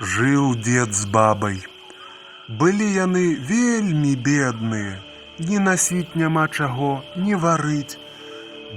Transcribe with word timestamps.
Жыў 0.00 0.56
дзед 0.60 0.92
з 0.92 1.06
бабай. 1.08 1.62
Былі 2.48 2.86
яны 2.94 3.34
вельмі 3.50 4.10
бедныя, 4.24 4.98
ні 5.40 5.58
насіць 5.58 6.12
няма 6.14 6.42
чаго, 6.48 7.02
ні 7.16 7.34
варыць. 7.34 7.96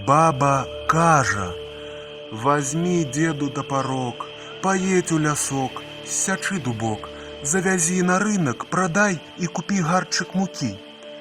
Баба 0.07 0.65
кажа: « 0.87 2.31
Возьми 2.31 3.03
деду 3.03 3.49
топорок, 3.49 4.27
поедь 4.61 5.11
у 5.11 5.19
лясок, 5.19 5.81
сячы 6.05 6.59
дубок, 6.59 7.09
завязі 7.43 8.01
на 8.03 8.19
рынок, 8.23 8.63
прадай 8.69 9.19
і 9.39 9.47
купі 9.47 9.81
гарчык 9.81 10.35
мукі. 10.35 10.77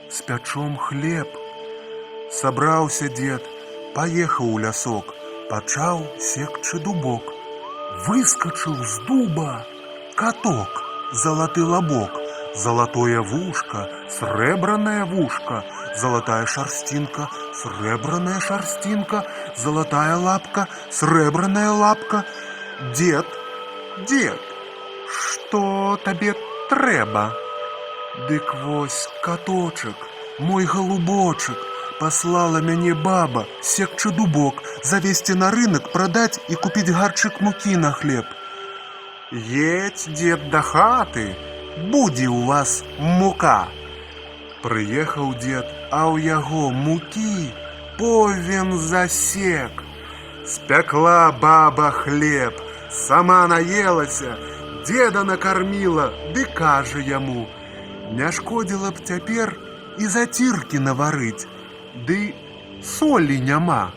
Спячом 0.09 0.77
хлеб. 0.77 1.27
Сабраўся 2.31 3.09
дзед, 3.09 3.43
паехаў 3.99 4.55
у 4.55 4.63
лясок, 4.63 5.11
пачаў 5.51 6.07
секчы 6.21 6.79
дубок. 6.79 7.35
Выскочыў 8.07 8.79
з 8.85 9.03
дуба 9.11 9.67
каток, 10.17 10.83
залаты 11.13 11.65
лабок, 11.65 12.11
залатое 12.55 13.21
вушка, 13.21 13.89
срэбраная 14.09 15.05
вушка, 15.05 15.65
залатая 15.97 16.47
шарсцінка, 16.47 17.29
срэбраная 17.55 18.41
шарсцінка, 18.41 19.25
залатая 19.57 20.17
лапка, 20.17 20.69
срэбраная 20.91 21.71
лапка. 21.71 22.25
Дед, 22.97 23.27
дед, 24.09 24.41
што 25.09 25.99
табе 26.05 26.35
трэба? 26.69 27.33
Дык 28.29 28.55
вось 28.65 29.09
каточак, 29.23 29.95
мой 30.39 30.65
галубочак, 30.65 31.59
паслала 32.01 32.59
мяне 32.59 32.95
баба 32.95 33.47
секчы 33.63 34.11
дубок, 34.11 34.63
завесці 34.83 35.35
на 35.35 35.51
рынок, 35.51 35.93
прадаць 35.93 36.41
і 36.49 36.55
купіць 36.55 36.91
гарчык 36.91 37.41
мукі 37.41 37.77
на 37.77 37.93
хлеб. 37.93 38.25
Едь, 39.33 40.09
дед, 40.15 40.51
да 40.51 40.63
хаты, 40.63 41.37
будзе 41.93 42.29
ў 42.33 42.49
вас 42.49 42.81
мука. 42.99 43.69
Прыехаў 44.63 45.35
дед, 45.37 45.69
а 45.93 46.09
ў 46.09 46.25
яго 46.25 46.71
мукі 46.73 47.53
повен 47.99 48.73
засек. 48.79 49.85
Спякла 50.49 51.31
баба 51.33 51.91
хлеб, 51.93 52.57
сама 52.91 53.47
наелася, 53.53 54.39
деда 54.89 55.25
накарміла, 55.29 56.09
ды 56.33 56.49
кажа 56.57 57.05
яму: 57.05 57.45
Не 58.17 58.33
шкодзіла 58.33 58.97
б 58.97 59.05
цяпер 59.05 59.57
і 60.01 60.09
заціркі 60.09 60.81
наварыць, 60.81 61.45
ды 62.09 62.33
солі 62.81 63.41
няма. 63.45 63.93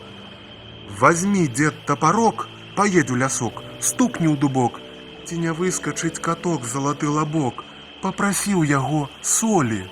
Возьми 1.00 1.48
дед 1.48 1.74
топорок, 1.86 2.48
поедь 2.76 3.10
у 3.10 3.16
лясок, 3.16 3.64
стукни 3.80 4.28
ў 4.28 4.36
дубок, 4.36 4.80
ці 5.26 5.38
не 5.38 5.52
выскачыць 5.52 6.18
каток 6.18 6.64
залаты 6.64 7.08
лабок, 7.08 7.64
попрасіў 8.02 8.64
яго 8.68 9.08
солі. 9.22 9.84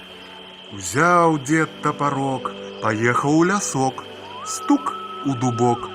Узяў 0.74 1.38
дед 1.46 1.70
топорок, 1.82 2.52
поехаў 2.82 3.38
у 3.38 3.44
лясок, 3.44 4.04
стук 4.44 4.94
у 5.26 5.34
дубок. 5.34 5.88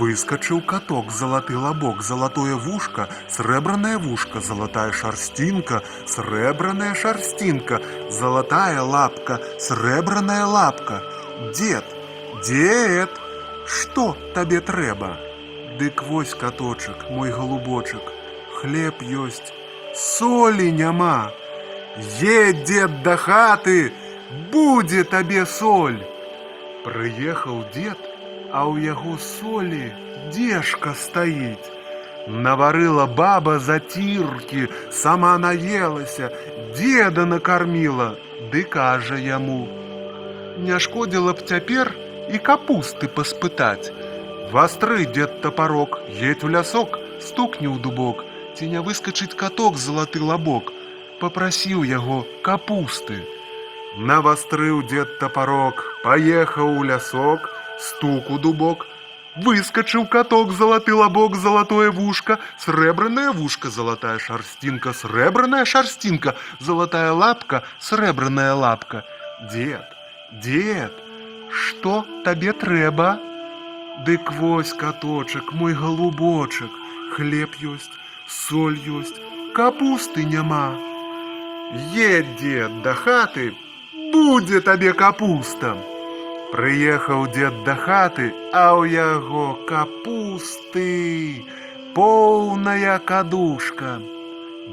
Выскочыў 0.00 0.60
каток 0.62 1.10
залаты 1.10 1.56
лабок, 1.58 2.02
залатое 2.02 2.54
вушка, 2.54 3.08
срэбраная 3.28 3.98
вушка, 3.98 4.40
залатая 4.40 4.92
шарсцінка, 4.92 5.82
срэбраная 6.06 6.94
шарсцінка, 6.94 7.80
залатая 8.10 8.82
лапка, 8.82 9.40
срэбраная 9.58 10.46
лапка. 10.46 11.02
Дед, 11.58 11.84
дед, 12.46 13.10
што 13.66 14.16
табе 14.34 14.60
трэба? 14.60 15.16
Дык 15.78 16.04
вось 16.04 16.34
каточак, 16.34 17.10
мой 17.10 17.32
галубочак, 17.32 18.12
хлеб 18.60 19.02
ёсць, 19.02 19.52
солі 19.94 20.72
няма. 20.72 21.32
Едь, 22.22 22.64
дед, 22.64 23.02
да 23.02 23.16
хаты, 23.16 23.92
будзе 24.52 25.04
табе 25.04 25.44
соль. 25.46 25.98
Прыехаў 26.84 27.64
дед, 27.74 27.98
а 28.52 28.64
ў 28.70 28.94
яго 28.94 29.18
солі 29.18 29.90
дзежка 30.30 30.94
стаіць. 30.94 31.72
Наварыла 32.28 33.06
баба 33.06 33.58
заціркі, 33.58 34.68
сама 34.90 35.36
наелася, 35.38 36.30
деда 36.78 37.26
накарміла, 37.26 38.14
ды 38.52 38.62
кажа 38.64 39.16
яму: 39.16 39.66
Не 40.58 40.78
шкодзіла 40.78 41.32
б 41.32 41.46
цяпер 41.48 41.92
і 42.30 42.38
капусты 42.38 43.08
паспытаць. 43.08 43.90
Вастры 44.52 45.06
дед 45.06 45.40
топорок, 45.40 46.00
едь 46.10 46.44
у 46.44 46.48
лясок, 46.48 46.98
стукні 47.20 47.68
ў 47.68 47.78
дубок, 47.78 48.24
ці 48.56 48.68
не 48.68 48.80
выскачыць 48.84 49.34
каток 49.34 49.76
залаты 49.78 50.20
лабок, 50.20 50.72
попрасіў 51.20 51.84
яго 51.84 52.24
капусты. 52.42 53.20
Навастрыў 53.96 54.82
дед 54.86 55.18
топорок, 55.18 55.82
паехаў 56.04 56.78
у 56.78 56.82
лясок, 56.84 57.50
стук 57.78 58.30
у 58.30 58.38
дубок, 58.38 58.86
выскочыў 59.36 60.06
каток 60.06 60.52
залаты 60.52 60.94
лабок, 60.94 61.36
залатое 61.36 61.90
вушка, 61.90 62.38
срэбраная 62.58 63.32
вушка, 63.32 63.70
залатая 63.70 64.18
шарсцінка, 64.18 64.92
срэбраная 64.92 65.64
шарсцінка, 65.64 66.36
залатая 66.60 67.12
лапка, 67.12 67.62
срэбраная 67.78 68.54
лапка. 68.54 69.04
Дед, 69.52 69.86
дед, 70.30 70.92
што 71.50 72.04
табе 72.24 72.52
трэба? 72.52 73.18
Дык 74.06 74.32
вось 74.32 74.72
каточак, 74.72 75.52
мой 75.52 75.74
галубочак, 75.74 76.70
хлеб 77.16 77.56
ёсць, 77.60 77.90
соль 78.26 78.78
ёсць, 78.98 79.20
капусты 79.54 80.24
няма. 80.24 80.78
Едь, 81.94 82.36
дед, 82.40 82.82
да 82.82 82.94
хаты, 82.94 83.54
будзе 84.12 84.60
табе 84.60 84.92
капуста. 84.92 85.76
Прыехаў 86.52 87.26
дед 87.30 87.62
да 87.64 87.76
хаты, 87.78 88.34
а 88.52 88.74
ў 88.74 88.90
яго 88.90 89.54
капусты, 89.70 91.46
поўная 91.94 92.98
кадушка. 92.98 94.02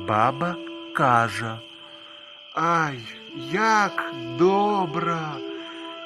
Баба 0.07 0.57
кажа: « 0.93 2.55
Ай, 2.55 2.97
як 3.53 4.01
добра! 4.37 5.37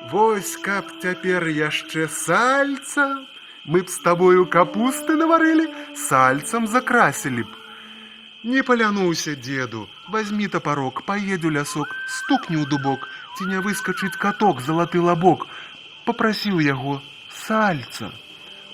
Вось 0.10 0.58
каб 0.58 0.90
цяпер 1.02 1.48
яшчэ 1.48 2.08
сальца, 2.10 3.24
мы 3.66 3.82
б 3.84 3.90
з 3.90 3.98
табою 4.02 4.46
капусты 4.46 5.16
наварылі, 5.16 5.68
сальцам 5.96 6.68
закрасілі 6.68 7.44
б. 7.44 7.62
Не 8.44 8.64
палянуўся 8.64 9.36
деду, 9.36 9.88
возьми 10.10 10.48
топорок, 10.48 11.04
поедь 11.06 11.46
у 11.46 11.52
лясок, 11.52 11.94
стукні 12.10 12.58
ў 12.58 12.66
дубок, 12.66 13.06
ці 13.38 13.46
не 13.46 13.62
выскачыць 13.62 14.18
каток 14.18 14.66
залаты 14.66 14.98
лабок, 14.98 15.46
попрасіў 16.06 16.58
яго 16.58 17.02
сальца. 17.30 18.10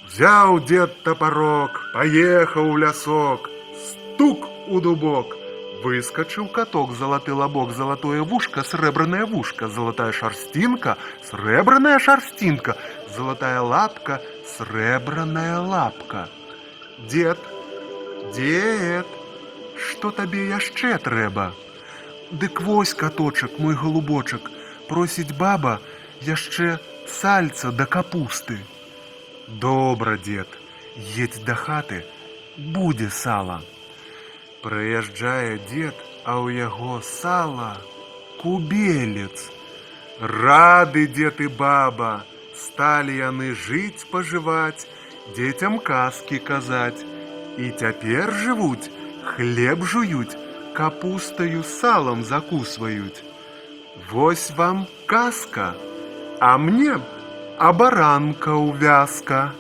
Взяў 0.08 0.64
дед 0.64 1.04
топорок, 1.04 1.84
поехаў 1.92 2.72
у 2.72 2.78
лясок, 2.80 3.52
стук 3.76 4.48
у 4.72 4.80
дубок. 4.80 5.36
Выскочыў 5.84 6.48
каток 6.48 6.96
залаты 6.96 7.34
лабок, 7.34 7.76
залатое 7.76 8.24
вушка, 8.24 8.64
срэбраная 8.64 9.26
вушка, 9.26 9.68
залатая 9.68 10.12
шарсцінка, 10.12 10.96
срэбраная 11.28 12.00
шарсцінка, 12.00 12.78
залатая 13.14 13.62
лапка, 13.62 14.22
срэбраная 14.58 15.60
лапка. 15.60 16.30
Дед, 17.10 17.40
дед, 18.36 19.08
што 19.78 20.12
табе 20.12 20.48
яшчэ 20.50 20.98
трэба? 20.98 21.54
Дык 22.32 22.62
вось 22.62 22.94
каточак, 22.94 23.60
мой 23.60 23.76
галубочак, 23.76 24.52
просіць 24.90 25.38
баба 25.38 25.80
яшчэ 26.22 26.80
сальца 27.08 27.72
да 27.72 27.86
капусты. 27.86 28.60
Добра, 29.48 30.18
дед, 30.18 30.48
едь 31.16 31.44
да 31.46 31.56
хаты, 31.56 32.04
будзе 32.58 33.10
сала. 33.10 33.62
Прыязджае 34.64 35.60
дзед, 35.70 35.96
а 36.26 36.42
ў 36.44 36.68
яго 36.68 37.00
сала 37.02 37.78
кубелец. 38.42 39.48
Рады 40.20 41.08
дзед 41.08 41.40
і 41.46 41.48
баба, 41.48 42.26
сталі 42.62 43.16
яны 43.18 43.54
жыць 43.54 44.08
пажываць, 44.12 44.88
дзецям 45.36 45.80
казкі 45.80 46.40
казаць. 46.40 47.06
І 47.58 47.72
цяпер 47.72 48.34
жывуць, 48.44 48.92
хлеб 49.26 49.84
жуюць, 49.84 50.38
капустаю 50.78 51.64
салам 51.64 52.24
закусваюць. 52.24 53.24
Вось 54.12 54.52
вам 54.58 54.86
казка, 55.06 55.74
а 56.40 56.58
мне 56.58 57.00
абаранка 57.58 58.54
ўвязка. 58.54 59.54